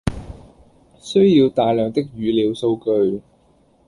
[0.99, 3.21] 需要大量的語料數據